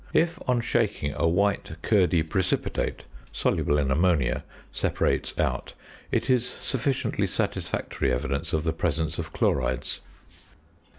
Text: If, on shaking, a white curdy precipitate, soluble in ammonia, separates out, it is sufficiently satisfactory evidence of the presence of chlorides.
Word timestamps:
If, 0.13 0.39
on 0.47 0.61
shaking, 0.61 1.13
a 1.15 1.27
white 1.27 1.73
curdy 1.83 2.23
precipitate, 2.23 3.03
soluble 3.31 3.77
in 3.77 3.91
ammonia, 3.91 4.43
separates 4.71 5.37
out, 5.37 5.75
it 6.11 6.27
is 6.27 6.43
sufficiently 6.49 7.27
satisfactory 7.27 8.11
evidence 8.11 8.51
of 8.51 8.63
the 8.63 8.73
presence 8.73 9.19
of 9.19 9.31
chlorides. 9.31 9.99